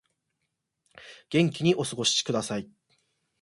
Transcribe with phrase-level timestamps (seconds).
[1.29, 2.67] 元気にお過ごしください